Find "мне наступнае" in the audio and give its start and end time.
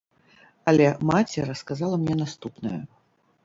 2.03-2.77